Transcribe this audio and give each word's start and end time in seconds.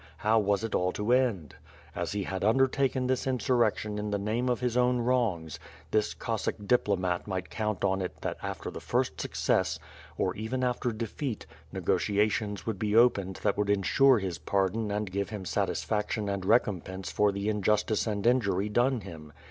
How 0.17 0.39
was 0.39 0.63
it 0.63 0.73
all 0.73 0.91
to 0.93 1.11
end? 1.13 1.57
As 1.95 2.13
he 2.13 2.23
had 2.23 2.43
undertaken 2.43 3.05
this 3.05 3.27
insurrection 3.27 3.99
in 3.99 4.09
the 4.09 4.17
name 4.17 4.49
of 4.49 4.59
his 4.59 4.75
own 4.75 4.97
wrongs, 4.97 5.59
this 5.91 6.15
Cossack 6.15 6.55
diplomat 6.65 7.27
might 7.27 7.51
count 7.51 7.83
on 7.85 8.01
it 8.01 8.19
that 8.21 8.37
after 8.41 8.71
the 8.71 8.79
first 8.79 9.21
success, 9.21 9.77
or 10.17 10.35
even 10.35 10.63
after 10.63 10.89
defeat^ 10.89 11.45
negotiations 11.71 12.65
would 12.65 12.79
be 12.79 12.95
opened 12.95 13.37
13 13.37 13.41
i^ 13.41 13.43
WITH 13.43 13.43
FIRE 13.43 13.43
Ast) 13.43 13.43
swonn. 13.43 13.43
that 13.43 13.57
would 13.59 13.69
insure 13.69 14.17
his 14.17 14.37
pardon 14.39 14.89
and 14.89 15.11
give 15.11 15.29
him 15.29 15.45
satisfaction 15.45 16.29
and 16.29 16.45
lecompenjje 16.45 17.11
for 17.13 17.31
the 17.31 17.47
injustice 17.47 18.07
and 18.07 18.25
injury 18.25 18.69
done 18.69 19.01
him. 19.01 19.31